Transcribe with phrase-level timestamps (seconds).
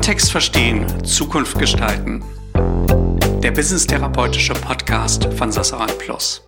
[0.00, 2.24] Kontext verstehen, Zukunft gestalten.
[3.42, 6.42] Der Business-therapeutische Podcast von Sassaran Plus.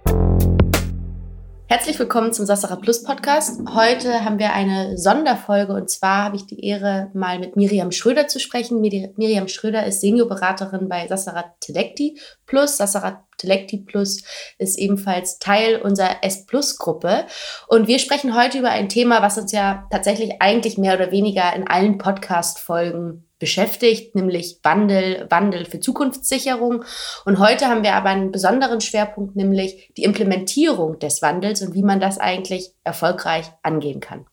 [1.69, 3.61] Herzlich willkommen zum Sassara Plus Podcast.
[3.75, 8.27] Heute haben wir eine Sonderfolge und zwar habe ich die Ehre, mal mit Miriam Schröder
[8.27, 8.81] zu sprechen.
[8.81, 12.79] Miriam Schröder ist Seniorberaterin bei Sassara Telecti Plus.
[12.79, 14.23] Sassara Telecti Plus
[14.57, 17.27] ist ebenfalls Teil unserer S Plus Gruppe.
[17.69, 21.55] Und wir sprechen heute über ein Thema, was uns ja tatsächlich eigentlich mehr oder weniger
[21.55, 26.85] in allen Podcast-Folgen beschäftigt, nämlich Wandel, Wandel für Zukunftssicherung.
[27.25, 31.83] Und heute haben wir aber einen besonderen Schwerpunkt, nämlich die Implementierung des Wandels und wie
[31.83, 34.27] man das eigentlich erfolgreich angehen kann.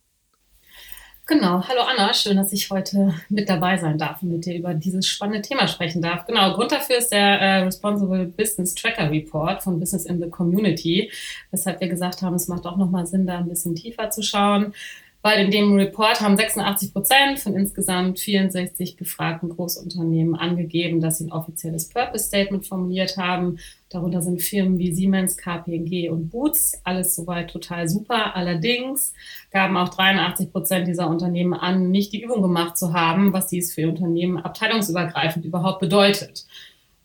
[1.26, 4.76] Genau, hallo Anna, schön, dass ich heute mit dabei sein darf und mit dir über
[4.76, 6.28] dieses spannende Thema sprechen darf.
[6.28, 11.12] Genau, Grund dafür ist der äh, Responsible Business Tracker Report von Business in the Community,
[11.50, 14.74] weshalb wir gesagt haben, es macht auch nochmal Sinn, da ein bisschen tiefer zu schauen
[15.22, 21.26] weil in dem Report haben 86 Prozent von insgesamt 64 befragten Großunternehmen angegeben, dass sie
[21.26, 23.60] ein offizielles Purpose Statement formuliert haben.
[23.90, 26.80] Darunter sind Firmen wie Siemens, KPMG und Boots.
[26.86, 28.36] Alles soweit total super.
[28.36, 29.14] Allerdings
[29.52, 33.74] gaben auch 83 Prozent dieser Unternehmen an, nicht die Übung gemacht zu haben, was dies
[33.74, 36.46] für Unternehmen abteilungsübergreifend überhaupt bedeutet.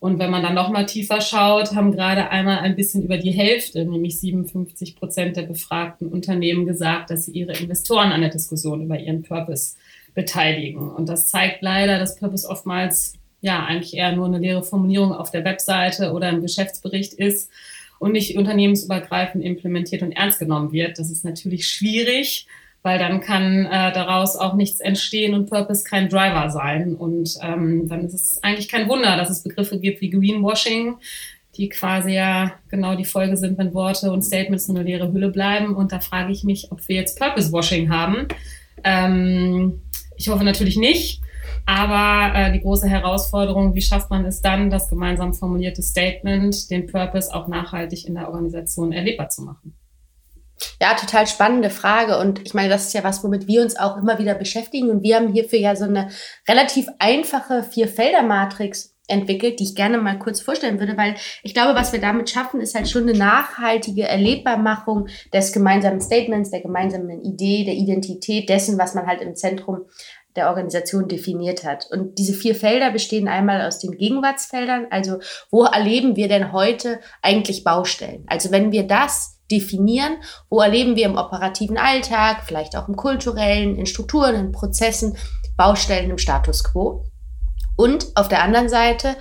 [0.05, 3.30] Und wenn man dann noch mal tiefer schaut, haben gerade einmal ein bisschen über die
[3.30, 8.83] Hälfte, nämlich 57 Prozent der befragten Unternehmen gesagt, dass sie ihre Investoren an der Diskussion
[8.83, 9.77] über ihren Purpose
[10.12, 10.91] beteiligen.
[10.91, 15.30] Und das zeigt leider, dass Purpose oftmals ja eigentlich eher nur eine leere Formulierung auf
[15.30, 17.50] der Webseite oder im Geschäftsbericht ist
[17.98, 20.98] und nicht unternehmensübergreifend implementiert und ernst genommen wird.
[20.98, 22.46] Das ist natürlich schwierig,
[22.84, 26.94] weil dann kann äh, daraus auch nichts entstehen und Purpose kein Driver sein.
[26.94, 30.96] Und ähm, dann ist es eigentlich kein Wunder, dass es Begriffe gibt wie Greenwashing,
[31.56, 35.30] die quasi ja genau die Folge sind, wenn Worte und Statements nur eine leere Hülle
[35.30, 35.74] bleiben.
[35.74, 38.28] Und da frage ich mich, ob wir jetzt Purpose-Washing haben.
[38.84, 39.80] Ähm,
[40.18, 41.22] ich hoffe natürlich nicht.
[41.64, 46.86] Aber äh, die große Herausforderung, wie schafft man es dann, das gemeinsam formulierte Statement, den
[46.86, 49.74] Purpose auch nachhaltig in der Organisation erlebbar zu machen?
[50.80, 52.18] Ja, total spannende Frage.
[52.18, 54.90] Und ich meine, das ist ja was, womit wir uns auch immer wieder beschäftigen.
[54.90, 56.10] Und wir haben hierfür ja so eine
[56.48, 61.92] relativ einfache Vier-Felder-Matrix entwickelt, die ich gerne mal kurz vorstellen würde, weil ich glaube, was
[61.92, 67.64] wir damit schaffen, ist halt schon eine nachhaltige Erlebbarmachung des gemeinsamen Statements, der gemeinsamen Idee,
[67.64, 69.82] der Identität dessen, was man halt im Zentrum
[70.36, 71.86] der Organisation definiert hat.
[71.90, 75.18] Und diese vier Felder bestehen einmal aus den Gegenwartsfeldern, also
[75.50, 78.24] wo erleben wir denn heute eigentlich Baustellen?
[78.26, 80.16] Also wenn wir das definieren,
[80.48, 85.16] wo erleben wir im operativen Alltag, vielleicht auch im kulturellen, in Strukturen, in Prozessen,
[85.56, 87.05] Baustellen im Status quo.
[87.77, 89.16] Und auf der anderen Seite,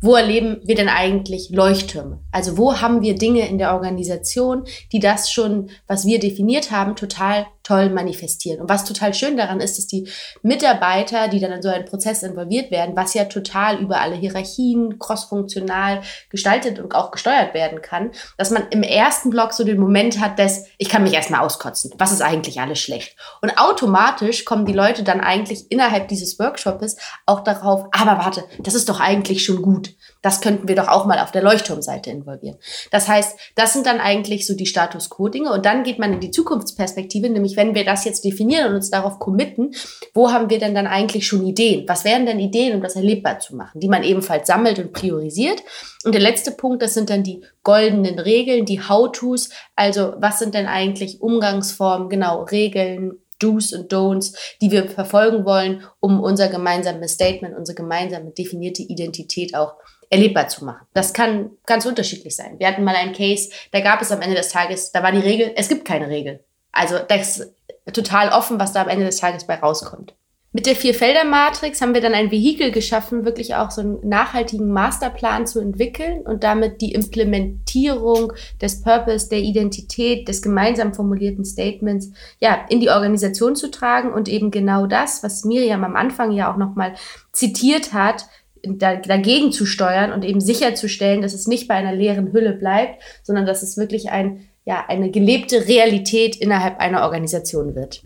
[0.00, 2.20] wo erleben wir denn eigentlich Leuchttürme?
[2.32, 6.96] Also wo haben wir Dinge in der Organisation, die das schon, was wir definiert haben,
[6.96, 8.60] total toll manifestieren.
[8.60, 10.06] Und was total schön daran ist, dass die
[10.42, 14.98] Mitarbeiter, die dann in so einen Prozess involviert werden, was ja total über alle Hierarchien
[14.98, 20.20] crossfunktional gestaltet und auch gesteuert werden kann, dass man im ersten Block so den Moment
[20.20, 21.92] hat, dass ich kann mich erstmal auskotzen.
[21.96, 23.16] Was ist eigentlich alles schlecht?
[23.40, 28.74] Und automatisch kommen die Leute dann eigentlich innerhalb dieses Workshops auch darauf, aber warte, das
[28.74, 29.94] ist doch eigentlich schon gut.
[30.22, 32.56] Das könnten wir doch auch mal auf der Leuchtturmseite involvieren.
[32.90, 36.20] Das heißt, das sind dann eigentlich so die Status Quo-Dinge und dann geht man in
[36.20, 39.74] die Zukunftsperspektive, nämlich wenn wir das jetzt definieren und uns darauf committen,
[40.14, 41.88] wo haben wir denn dann eigentlich schon Ideen?
[41.88, 45.62] Was wären denn Ideen, um das erlebbar zu machen, die man ebenfalls sammelt und priorisiert?
[46.04, 50.54] Und der letzte Punkt, das sind dann die goldenen Regeln, die How-Tos, also was sind
[50.54, 57.12] denn eigentlich Umgangsformen, genau, Regeln, Do's und Don'ts, die wir verfolgen wollen, um unser gemeinsames
[57.12, 59.74] Statement, unsere gemeinsame definierte Identität auch
[60.12, 60.86] erlebbar zu machen.
[60.92, 62.58] Das kann ganz unterschiedlich sein.
[62.58, 65.18] Wir hatten mal einen Case, da gab es am Ende des Tages, da war die
[65.18, 66.44] Regel, es gibt keine Regel.
[66.70, 67.54] Also das ist
[67.94, 70.14] total offen, was da am Ende des Tages bei rauskommt.
[70.54, 75.46] Mit der Vier-Felder-Matrix haben wir dann ein Vehikel geschaffen, wirklich auch so einen nachhaltigen Masterplan
[75.46, 82.66] zu entwickeln und damit die Implementierung des Purpose, der Identität, des gemeinsam formulierten Statements, ja,
[82.68, 86.58] in die Organisation zu tragen und eben genau das, was Miriam am Anfang ja auch
[86.58, 86.96] nochmal
[87.32, 88.26] zitiert hat,
[88.62, 93.46] dagegen zu steuern und eben sicherzustellen, dass es nicht bei einer leeren Hülle bleibt, sondern
[93.46, 98.02] dass es wirklich ein, ja, eine gelebte Realität innerhalb einer Organisation wird.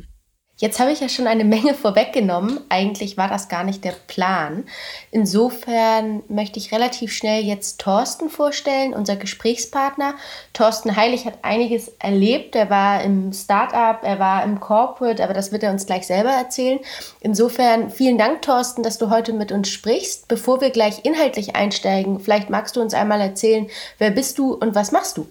[0.59, 2.61] Jetzt habe ich ja schon eine Menge vorweggenommen.
[2.71, 4.65] Eigentlich war das gar nicht der Plan.
[5.11, 10.15] Insofern möchte ich relativ schnell jetzt Thorsten vorstellen, unser Gesprächspartner.
[10.55, 12.57] Thorsten Heilig hat einiges erlebt.
[12.57, 16.31] Er war im Startup, er war im Corporate, aber das wird er uns gleich selber
[16.31, 16.79] erzählen.
[17.21, 20.27] Insofern vielen Dank, Thorsten, dass du heute mit uns sprichst.
[20.27, 23.67] Bevor wir gleich inhaltlich einsteigen, vielleicht magst du uns einmal erzählen,
[23.99, 25.27] wer bist du und was machst du?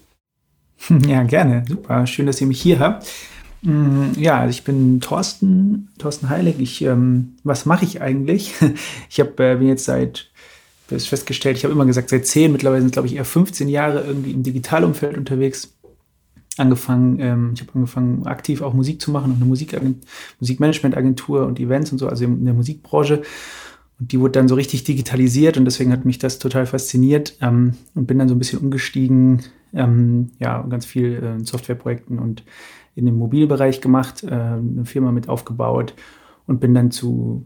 [1.07, 1.63] Ja, gerne.
[1.67, 2.05] Super.
[2.05, 3.07] Schön, dass ihr mich hier habt.
[3.65, 6.59] Mm, ja, also ich bin Thorsten, Thorsten Heilig.
[6.59, 8.53] Ich, ähm, was mache ich eigentlich?
[9.09, 10.29] Ich hab, äh, bin jetzt seit,
[10.89, 14.01] ist festgestellt, ich habe immer gesagt, seit zehn, mittlerweile sind glaube ich eher 15 Jahre
[14.01, 15.73] irgendwie im Digitalumfeld unterwegs.
[16.57, 20.05] Angefangen, ähm, ich habe angefangen, aktiv auch Musik zu machen und eine Musikagent
[20.39, 23.23] Musikmanagementagentur und Events und so, also in der Musikbranche.
[23.99, 27.73] Und die wurde dann so richtig digitalisiert und deswegen hat mich das total fasziniert ähm,
[27.95, 29.41] und bin dann so ein bisschen umgestiegen,
[29.73, 32.43] ähm, ja, ganz viel äh, in Softwareprojekten und
[32.95, 35.93] in dem Mobilbereich gemacht, äh, eine Firma mit aufgebaut
[36.47, 37.45] und bin dann zu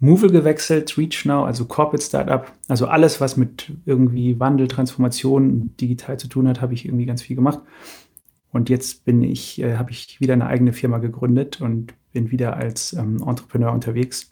[0.00, 2.52] Movil gewechselt, ReachNow, also Corporate Startup.
[2.66, 7.22] Also alles, was mit irgendwie Wandel, Transformation, digital zu tun hat, habe ich irgendwie ganz
[7.22, 7.60] viel gemacht.
[8.50, 12.56] Und jetzt bin ich, äh, habe ich wieder eine eigene Firma gegründet und bin wieder
[12.56, 14.30] als ähm, Entrepreneur unterwegs.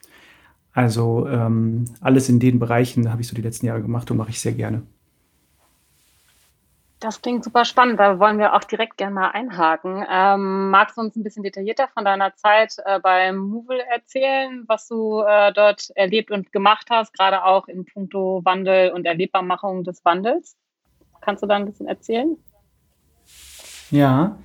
[0.73, 4.31] Also ähm, alles in den Bereichen habe ich so die letzten Jahre gemacht und mache
[4.31, 4.82] ich sehr gerne.
[7.00, 10.05] Das klingt super spannend, da wollen wir auch direkt gerne mal einhaken.
[10.11, 14.87] Ähm, magst du uns ein bisschen detaillierter von deiner Zeit äh, beim Movil erzählen, was
[14.87, 20.05] du äh, dort erlebt und gemacht hast, gerade auch in puncto Wandel und Erlebbarmachung des
[20.05, 20.58] Wandels?
[21.23, 22.37] Kannst du da ein bisschen erzählen?
[23.91, 24.38] Ja,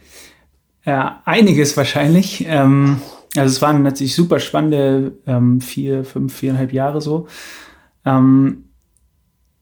[0.86, 2.46] ja einiges wahrscheinlich.
[2.48, 3.02] Ähm,
[3.36, 7.28] also es waren natürlich super spannende ähm, vier, fünf, viereinhalb Jahre so.
[8.06, 8.70] Ähm,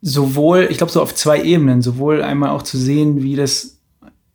[0.04, 3.80] sowohl, ich glaube, so auf zwei Ebenen, sowohl einmal auch zu sehen, wie das,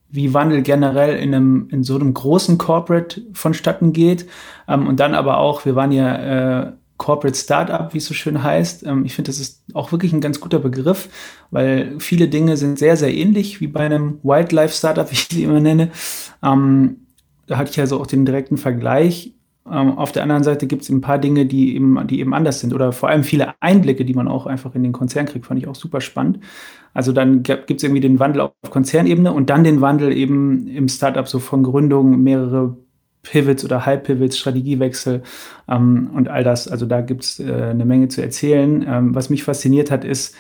[0.09, 4.27] wie Wandel generell in einem, in so einem großen Corporate vonstatten geht.
[4.67, 8.43] Ähm, und dann aber auch, wir waren ja äh, Corporate Startup, wie es so schön
[8.43, 8.87] heißt.
[8.87, 11.11] Ähm, ich finde, das ist auch wirklich ein ganz guter Begriff,
[11.51, 15.45] weil viele Dinge sind sehr, sehr ähnlich wie bei einem Wildlife Startup, wie ich sie
[15.45, 15.91] immer nenne.
[16.43, 16.97] Ähm,
[17.47, 19.35] da hatte ich also auch den direkten Vergleich.
[19.73, 22.61] Ähm, auf der anderen Seite gibt es ein paar Dinge, die eben, die eben anders
[22.61, 25.61] sind oder vor allem viele Einblicke, die man auch einfach in den Konzern kriegt, fand
[25.61, 26.41] ich auch super spannend.
[26.95, 30.89] Also dann gibt es irgendwie den Wandel auf Konzernebene und dann den Wandel eben im
[30.89, 32.77] Startup so von Gründung, mehrere
[33.23, 35.23] Pivots oder Halbpivots, Strategiewechsel
[35.69, 36.69] ähm, und all das.
[36.69, 38.85] Also da gibt es äh, eine Menge zu erzählen.
[38.87, 40.35] Ähm, was mich fasziniert hat, ist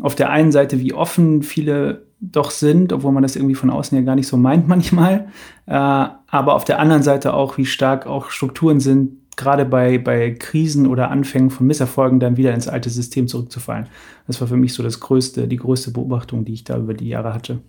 [0.00, 3.96] auf der einen Seite, wie offen viele doch sind, obwohl man das irgendwie von außen
[3.96, 5.28] ja gar nicht so meint manchmal.
[5.66, 10.32] Äh, aber auf der anderen Seite auch, wie stark auch Strukturen sind, gerade bei, bei
[10.32, 13.86] Krisen oder Anfängen von Misserfolgen dann wieder ins alte System zurückzufallen.
[14.26, 17.08] Das war für mich so das größte, die größte Beobachtung, die ich da über die
[17.08, 17.60] Jahre hatte.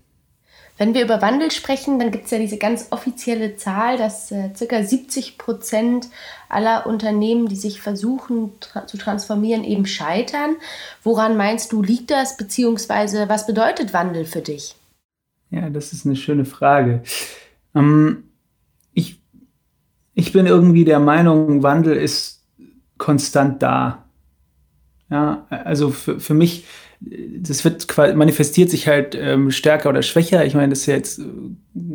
[0.79, 4.49] Wenn wir über Wandel sprechen, dann gibt es ja diese ganz offizielle Zahl, dass äh,
[4.49, 4.81] ca.
[4.81, 6.07] 70 Prozent
[6.47, 10.55] aller Unternehmen, die sich versuchen tra zu transformieren, eben scheitern.
[11.03, 14.75] Woran meinst du, liegt das, beziehungsweise was bedeutet Wandel für dich?
[15.51, 17.03] Ja, das ist eine schöne Frage.
[17.75, 18.28] Ähm,
[20.19, 22.43] ich bin irgendwie der Meinung, Wandel ist
[22.97, 24.05] konstant da.
[25.09, 26.65] Ja, also für, für mich
[27.01, 30.45] das wird manifestiert sich halt ähm, stärker oder schwächer.
[30.45, 31.23] Ich meine, das ist ja jetzt äh,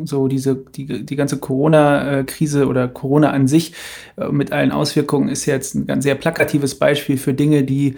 [0.03, 3.73] so diese, die, die ganze Corona-Krise oder Corona an sich
[4.17, 7.97] äh, mit allen Auswirkungen ist jetzt ein ganz sehr plakatives Beispiel für Dinge, die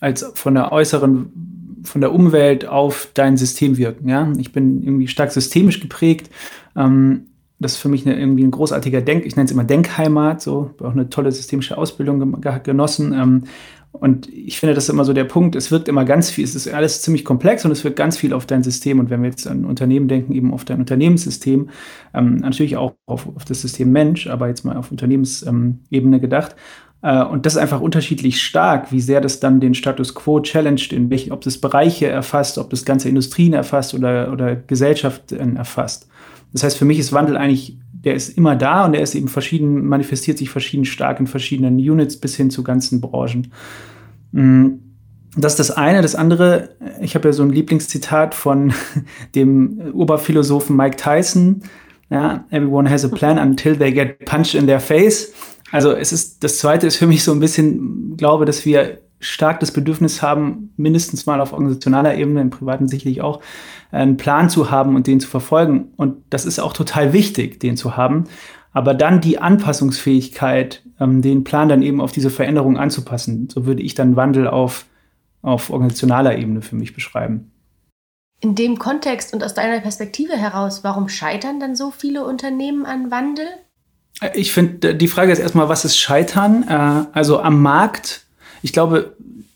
[0.00, 4.08] als von der äußeren, von der Umwelt auf dein System wirken.
[4.08, 4.30] Ja?
[4.36, 6.28] Ich bin irgendwie stark systemisch geprägt.
[6.74, 10.42] Ähm, das ist für mich eine, irgendwie ein großartiger Denk, ich nenne es immer Denkheimat,
[10.42, 13.12] so auch eine tolle systemische Ausbildung genossen.
[13.12, 13.42] Ähm,
[13.92, 15.56] und ich finde, das ist immer so der Punkt.
[15.56, 18.34] Es wirkt immer ganz viel, es ist alles ziemlich komplex und es wirkt ganz viel
[18.34, 18.98] auf dein System.
[19.00, 21.70] Und wenn wir jetzt an Unternehmen denken, eben auf dein Unternehmenssystem,
[22.12, 26.56] ähm, natürlich auch auf, auf, das System Mensch, aber jetzt mal auf Unternehmensebene gedacht.
[27.02, 30.92] Äh, und das ist einfach unterschiedlich stark, wie sehr das dann den Status quo challenged,
[30.92, 36.08] in welchen, ob das Bereiche erfasst, ob das ganze Industrien erfasst oder, oder Gesellschaften erfasst.
[36.56, 39.26] Das heißt, für mich ist Wandel eigentlich der ist immer da und der ist eben
[39.26, 43.52] verschieden, manifestiert sich verschieden stark in verschiedenen Units bis hin zu ganzen Branchen.
[44.30, 44.68] Mm,
[45.36, 46.02] das ist das eine.
[46.02, 46.68] Das andere,
[47.00, 48.72] ich habe ja so ein Lieblingszitat von
[49.34, 51.62] dem Oberphilosophen Mike Tyson.
[52.08, 55.32] Ja, everyone has a plan until they get punched in their face.
[55.72, 59.60] Also es ist, das zweite ist für mich so ein bisschen, glaube, dass wir stark
[59.60, 63.40] das Bedürfnis haben, mindestens mal auf organisationaler Ebene, im Privaten sicherlich auch,
[63.90, 65.92] einen Plan zu haben und den zu verfolgen.
[65.96, 68.24] Und das ist auch total wichtig, den zu haben.
[68.72, 73.82] Aber dann die Anpassungsfähigkeit, ähm, den Plan dann eben auf diese Veränderung anzupassen, so würde
[73.82, 74.84] ich dann Wandel auf,
[75.40, 77.52] auf organisationaler Ebene für mich beschreiben.
[78.40, 83.10] In dem Kontext und aus deiner Perspektive heraus, warum scheitern dann so viele Unternehmen an
[83.10, 83.46] Wandel?
[84.34, 86.64] Ich finde, die Frage ist erstmal, was ist Scheitern?
[86.68, 88.25] Äh, also am Markt,
[88.66, 89.14] ich glaube,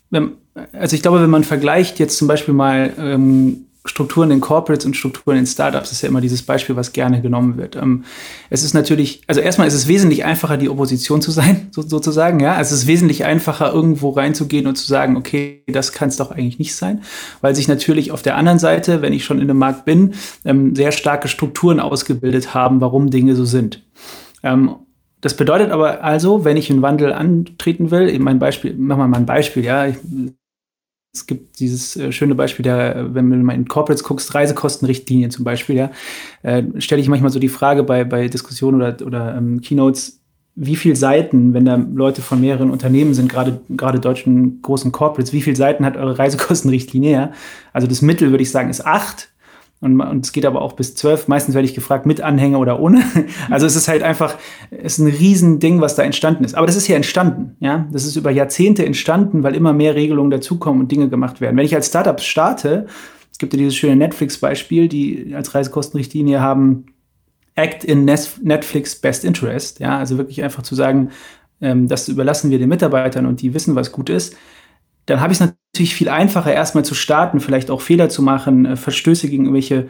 [0.09, 0.37] wenn,
[0.71, 4.95] also ich glaube, wenn man vergleicht jetzt zum Beispiel mal ähm, Strukturen in Corporates und
[4.95, 7.75] Strukturen in Startups ist ja immer dieses Beispiel, was gerne genommen wird.
[7.75, 8.05] Ähm,
[8.49, 12.39] es ist natürlich, also erstmal ist es wesentlich einfacher, die Opposition zu sein, so, sozusagen.
[12.39, 16.31] Ja, es ist wesentlich einfacher, irgendwo reinzugehen und zu sagen, okay, das kann es doch
[16.31, 17.01] eigentlich nicht sein,
[17.41, 20.13] weil sich natürlich auf der anderen Seite, wenn ich schon in dem Markt bin,
[20.45, 23.83] ähm, sehr starke Strukturen ausgebildet haben, warum Dinge so sind.
[25.21, 29.13] Das bedeutet aber also, wenn ich einen Wandel antreten will, eben mein Beispiel, mach mal
[29.13, 29.97] ein Beispiel, ja, ich,
[31.13, 35.43] es gibt dieses äh, schöne Beispiel, der, wenn du mal in Corporates guckst, Reisekostenrichtlinien zum
[35.43, 35.91] Beispiel, ja,
[36.41, 40.21] äh, stelle ich manchmal so die Frage bei, bei Diskussionen oder, oder ähm, Keynotes,
[40.55, 45.33] wie viele Seiten, wenn da Leute von mehreren Unternehmen sind, gerade gerade deutschen großen Corporates,
[45.33, 47.11] wie viele Seiten hat eure Reisekostenrichtlinie?
[47.11, 47.31] Ja?
[47.73, 49.30] Also das Mittel, würde ich sagen, ist acht.
[49.81, 51.27] Und, und es geht aber auch bis zwölf.
[51.27, 53.01] Meistens werde ich gefragt, mit Anhänger oder ohne.
[53.49, 54.37] Also es ist halt einfach,
[54.69, 56.55] es ist ein Riesending, was da entstanden ist.
[56.55, 57.87] Aber das ist ja entstanden, ja.
[57.91, 61.57] Das ist über Jahrzehnte entstanden, weil immer mehr Regelungen dazukommen und Dinge gemacht werden.
[61.57, 62.85] Wenn ich als Startup starte,
[63.31, 66.85] es gibt ja dieses schöne Netflix-Beispiel, die als Reisekostenrichtlinie haben,
[67.55, 69.97] Act in Netflix Best Interest, ja.
[69.97, 71.09] Also wirklich einfach zu sagen,
[71.59, 74.35] ähm, das überlassen wir den Mitarbeitern und die wissen, was gut ist
[75.11, 78.65] dann habe ich es natürlich viel einfacher, erstmal zu starten, vielleicht auch Fehler zu machen,
[78.65, 79.89] äh, Verstöße gegen irgendwelche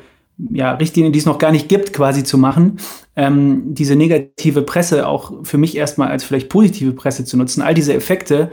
[0.50, 2.78] ja, Richtlinien, die es noch gar nicht gibt, quasi zu machen.
[3.16, 7.62] Ähm, diese negative Presse auch für mich erstmal als vielleicht positive Presse zu nutzen.
[7.62, 8.50] All diese Effekte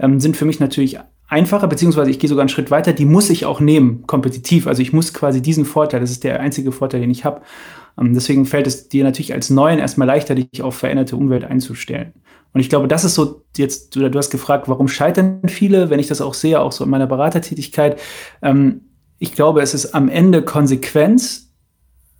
[0.00, 3.30] ähm, sind für mich natürlich einfacher, beziehungsweise ich gehe sogar einen Schritt weiter, die muss
[3.30, 4.66] ich auch nehmen, kompetitiv.
[4.66, 7.42] Also ich muss quasi diesen Vorteil, das ist der einzige Vorteil, den ich habe.
[7.98, 12.12] Ähm, deswegen fällt es dir natürlich als Neuen erstmal leichter, dich auf veränderte Umwelt einzustellen.
[12.52, 16.00] Und ich glaube, das ist so jetzt, du, du hast gefragt, warum scheitern viele, wenn
[16.00, 18.00] ich das auch sehe, auch so in meiner Beratertätigkeit.
[18.42, 18.82] Ähm,
[19.18, 21.52] ich glaube, es ist am Ende Konsequenz,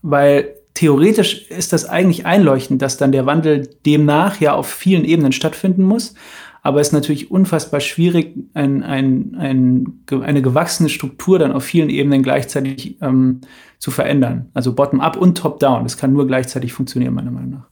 [0.03, 5.33] weil theoretisch ist das eigentlich einleuchtend, dass dann der Wandel demnach ja auf vielen Ebenen
[5.33, 6.15] stattfinden muss.
[6.63, 11.91] Aber es ist natürlich unfassbar schwierig, ein, ein, ein, eine gewachsene Struktur dann auf vielen
[11.91, 13.41] Ebenen gleichzeitig ähm,
[13.79, 14.49] zu verändern.
[14.55, 15.83] Also bottom-up und top-down.
[15.83, 17.69] Das kann nur gleichzeitig funktionieren, meiner Meinung nach.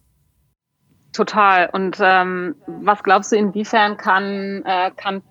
[1.13, 1.71] Total.
[1.73, 5.23] Und ähm, was glaubst du, inwiefern kann, äh, kann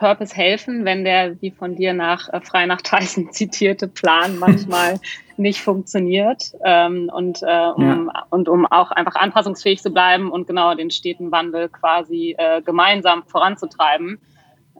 [0.00, 4.98] Purpose helfen, wenn der, wie von dir nach äh, frei nach Tyson zitierte Plan manchmal
[5.36, 8.24] nicht funktioniert ähm, und, äh, um, ja.
[8.30, 13.24] und um auch einfach anpassungsfähig zu bleiben und genau den steten Wandel quasi äh, gemeinsam
[13.26, 14.18] voranzutreiben.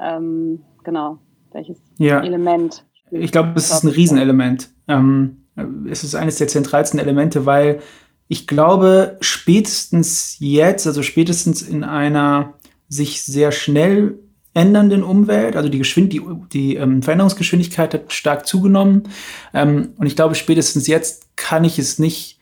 [0.01, 1.19] Ähm, genau,
[1.53, 2.21] welches ja.
[2.23, 2.85] Element?
[3.11, 4.71] Ich glaube, es ist ein Riesenelement.
[4.89, 5.45] Ähm,
[5.89, 7.81] es ist eines der zentralsten Elemente, weil
[8.29, 12.55] ich glaube, spätestens jetzt, also spätestens in einer
[12.89, 14.19] sich sehr schnell
[14.55, 19.05] ändernden Umwelt, also die, Geschwind die, die ähm, Veränderungsgeschwindigkeit hat stark zugenommen.
[19.55, 22.39] Ähm, und ich glaube, spätestens jetzt kann ich es nicht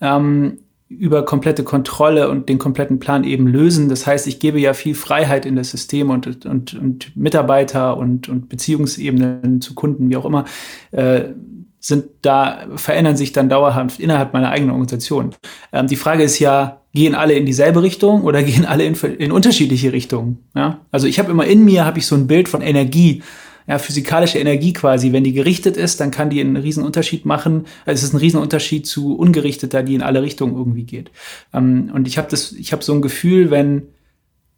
[0.00, 3.88] ähm, über komplette Kontrolle und den kompletten Plan eben lösen.
[3.88, 8.28] Das heißt, ich gebe ja viel Freiheit in das System und, und, und Mitarbeiter und,
[8.28, 10.44] und Beziehungsebenen zu Kunden, wie auch immer,
[10.90, 11.30] äh,
[11.78, 15.34] sind da, verändern sich dann dauerhaft innerhalb meiner eigenen Organisation.
[15.72, 19.32] Ähm, die Frage ist ja, gehen alle in dieselbe Richtung oder gehen alle in, in
[19.32, 20.38] unterschiedliche Richtungen?
[20.54, 20.80] Ja?
[20.90, 23.22] Also ich habe immer in mir, habe ich so ein Bild von Energie,
[23.66, 25.12] ja, physikalische Energie quasi.
[25.12, 27.66] Wenn die gerichtet ist, dann kann die einen riesen Unterschied machen.
[27.86, 31.10] Also es ist ein riesen Unterschied zu ungerichteter, die in alle Richtungen irgendwie geht.
[31.52, 33.82] Ähm, und ich habe das, ich habe so ein Gefühl, wenn,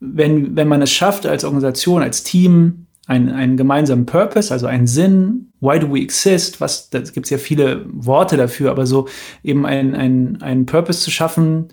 [0.01, 4.87] wenn, wenn man es schafft, als Organisation, als Team, einen, einen gemeinsamen Purpose, also einen
[4.87, 9.09] Sinn, why do we exist, was, da gibt es ja viele Worte dafür, aber so
[9.43, 11.69] eben einen, einen, einen Purpose zu schaffen,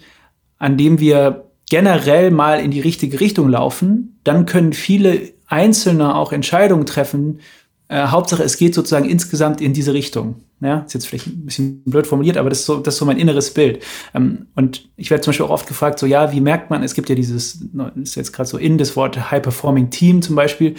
[0.61, 6.31] an dem wir generell mal in die richtige Richtung laufen, dann können viele Einzelne auch
[6.31, 7.39] Entscheidungen treffen.
[7.87, 10.35] Äh, Hauptsache, es geht sozusagen insgesamt in diese Richtung.
[10.59, 13.05] Ja, ist jetzt vielleicht ein bisschen blöd formuliert, aber das ist so, das ist so
[13.05, 13.83] mein inneres Bild.
[14.13, 16.93] Ähm, und ich werde zum Beispiel auch oft gefragt, so, ja, wie merkt man, es
[16.93, 17.65] gibt ja dieses,
[17.95, 20.75] ist jetzt gerade so in das Wort High-Performing Team zum Beispiel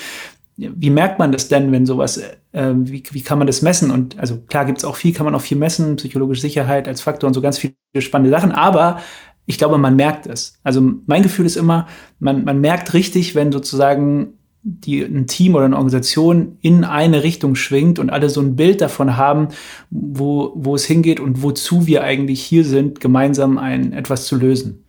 [0.57, 2.19] wie merkt man das denn, wenn sowas,
[2.53, 3.91] äh, wie, wie kann man das messen?
[3.91, 7.01] Und also klar gibt es auch viel, kann man auch viel messen, psychologische Sicherheit als
[7.01, 9.01] Faktor und so ganz viele spannende Sachen, aber
[9.47, 10.59] ich glaube, man merkt es.
[10.63, 11.87] Also mein Gefühl ist immer,
[12.19, 17.57] man, man merkt richtig, wenn sozusagen die, ein Team oder eine Organisation in eine Richtung
[17.57, 19.49] schwingt und alle so ein Bild davon haben,
[19.91, 24.85] wo, wo es hingeht und wozu wir eigentlich hier sind, gemeinsam ein, etwas zu lösen.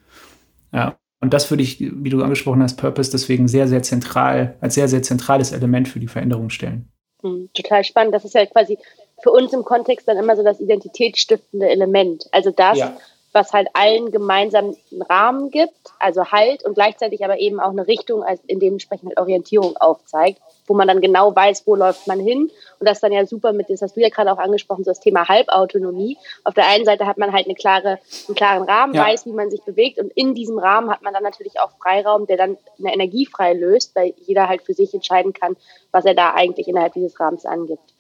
[0.71, 0.97] Ja.
[1.19, 4.89] Und das würde ich, wie du angesprochen hast, Purpose deswegen sehr, sehr zentral, als sehr,
[4.89, 6.89] sehr zentrales Element für die Veränderung stellen.
[7.23, 8.13] Mhm, total spannend.
[8.13, 8.77] Das ist ja quasi
[9.23, 12.25] für uns im Kontext dann immer so das identitätsstiftende Element.
[12.31, 12.97] Also das, ja.
[13.33, 17.87] Was halt allen gemeinsam einen Rahmen gibt, also Halt und gleichzeitig aber eben auch eine
[17.87, 22.19] Richtung, als in dementsprechend halt Orientierung aufzeigt wo man dann genau weiß, wo läuft man
[22.19, 22.49] hin.
[22.79, 24.99] Und das dann ja super mit, das hast du ja gerade auch angesprochen, so das
[24.99, 26.17] Thema Halbautonomie.
[26.43, 29.05] Auf der einen Seite hat man halt eine klare, einen klaren Rahmen, ja.
[29.05, 29.99] weiß, wie man sich bewegt.
[29.99, 33.53] Und in diesem Rahmen hat man dann natürlich auch Freiraum, der dann eine Energie frei
[33.53, 35.55] löst, weil jeder halt für sich entscheiden kann,
[35.91, 37.93] was er da eigentlich innerhalb dieses Rahmens angibt.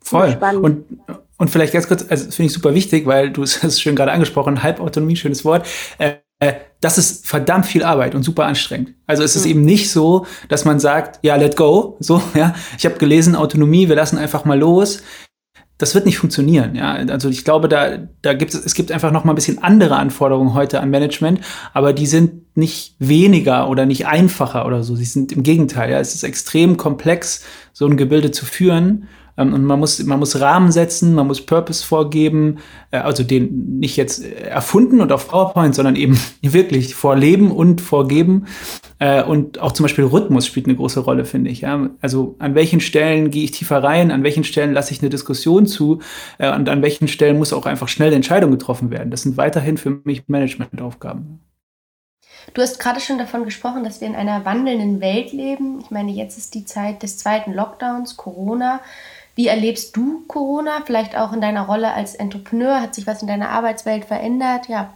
[0.00, 0.36] Voll.
[0.62, 0.86] Und,
[1.38, 3.96] und vielleicht ganz kurz, also das finde ich super wichtig, weil du es hast schön
[3.96, 5.66] gerade angesprochen, Halbautonomie, schönes Wort.
[5.98, 8.94] Äh, äh, das ist verdammt viel Arbeit und super anstrengend.
[9.06, 9.50] Also es ist mhm.
[9.50, 12.54] eben nicht so, dass man sagt, ja, let go, so, ja.
[12.76, 15.02] Ich habe gelesen, Autonomie, wir lassen einfach mal los
[15.78, 16.74] das wird nicht funktionieren.
[16.74, 19.62] Ja, also ich glaube, da, da gibt es, es gibt einfach noch mal ein bisschen
[19.62, 21.40] andere Anforderungen heute an Management,
[21.72, 24.96] aber die sind nicht weniger oder nicht einfacher oder so.
[24.96, 25.92] Sie sind im Gegenteil.
[25.92, 29.08] Ja, es ist extrem komplex, so ein Gebilde zu führen.
[29.38, 32.58] Ähm, und man muss, man muss Rahmen setzen, man muss Purpose vorgeben,
[32.90, 38.46] äh, also den nicht jetzt erfunden und auf PowerPoint, sondern eben wirklich vorleben und vorgeben.
[38.98, 41.62] Äh, und auch zum Beispiel Rhythmus spielt eine große Rolle, finde ich.
[41.62, 41.90] Ja?
[42.00, 45.66] Also an welchen Stellen gehe ich tiefer rein, an welchen Stellen lasse ich eine Diskussion
[45.66, 46.00] zu
[46.38, 49.10] äh, und an welchen Stellen muss auch einfach schnell Entscheidung getroffen werden.
[49.10, 51.40] Das sind weiterhin für mich Managementaufgaben.
[52.54, 55.80] Du hast gerade schon davon gesprochen, dass wir in einer wandelnden Welt leben.
[55.80, 58.80] Ich meine, jetzt ist die Zeit des zweiten Lockdowns, Corona.
[59.38, 60.82] Wie erlebst du Corona?
[60.84, 62.80] Vielleicht auch in deiner Rolle als Entrepreneur?
[62.80, 64.68] Hat sich was in deiner Arbeitswelt verändert?
[64.68, 64.92] Ja.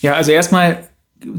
[0.00, 0.88] Ja, also erstmal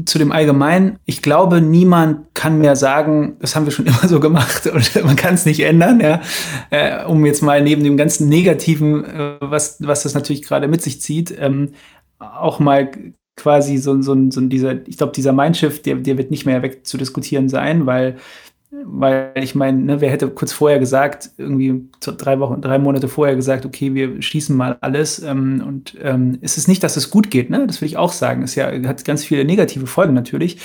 [0.06, 0.98] zu dem Allgemeinen.
[1.04, 5.14] Ich glaube, niemand kann mehr sagen, das haben wir schon immer so gemacht und man
[5.14, 6.22] kann es nicht ändern, ja.
[6.70, 10.80] Äh, um jetzt mal neben dem ganzen Negativen, äh, was, was das natürlich gerade mit
[10.80, 11.74] sich zieht, ähm,
[12.18, 12.92] auch mal
[13.36, 17.50] quasi so, so, so dieser, ich glaube, dieser Mindshift, der, der wird nicht mehr wegzudiskutieren
[17.50, 18.16] sein, weil
[18.72, 23.34] weil ich meine, ne, wer hätte kurz vorher gesagt, irgendwie drei Wochen, drei Monate vorher
[23.34, 25.20] gesagt, okay, wir schließen mal alles.
[25.20, 27.66] Ähm, und ähm, es ist nicht, dass es gut geht, ne?
[27.66, 28.42] Das will ich auch sagen.
[28.44, 30.58] Es ja, hat ganz viele negative Folgen natürlich.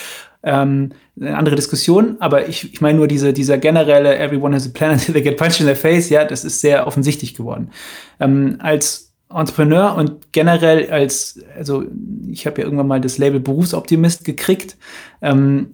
[0.43, 4.71] Ähm, eine andere Diskussion, aber ich, ich meine nur diese, dieser generelle Everyone has a
[4.71, 7.71] plan until they get punched in the face, ja, das ist sehr offensichtlich geworden.
[8.19, 11.83] Ähm, als Entrepreneur und generell als, also
[12.29, 14.77] ich habe ja irgendwann mal das Label Berufsoptimist gekriegt.
[15.23, 15.71] Ähm,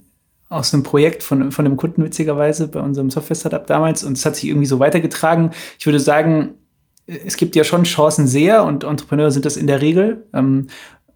[0.52, 4.36] aus einem Projekt von, von einem Kunden witzigerweise bei unserem Software-Startup damals und es hat
[4.36, 5.52] sich irgendwie so weitergetragen.
[5.80, 6.56] Ich würde sagen,
[7.08, 10.28] es gibt ja schon Chancen sehr und Entrepreneure sind das in der Regel.
[10.34, 10.68] Ähm,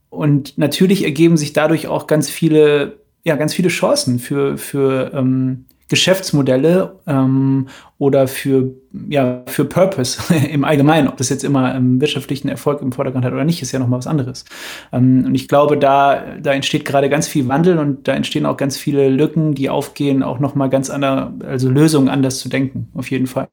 [0.10, 5.65] und natürlich ergeben sich dadurch auch ganz viele, ja, ganz viele Chancen für, für ähm,
[5.88, 7.68] Geschäftsmodelle ähm,
[8.00, 8.74] oder für,
[9.08, 11.08] ja, für Purpose im Allgemeinen.
[11.08, 14.00] Ob das jetzt immer ähm, wirtschaftlichen Erfolg im Vordergrund hat oder nicht, ist ja nochmal
[14.00, 14.46] was anderes.
[14.92, 18.58] Ähm, und ich glaube, da, da entsteht gerade ganz viel Wandel und da entstehen auch
[18.58, 23.12] ganz viele Lücken, die aufgehen, auch nochmal ganz andere, also Lösungen anders zu denken, auf
[23.12, 23.48] jeden Fall.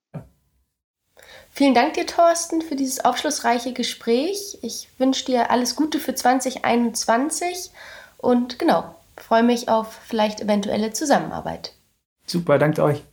[1.55, 4.59] Vielen Dank dir, Thorsten, für dieses aufschlussreiche Gespräch.
[4.63, 7.71] Ich wünsche dir alles Gute für 2021
[8.17, 11.75] und genau, freue mich auf vielleicht eventuelle Zusammenarbeit.
[12.27, 13.05] Super, danke euch.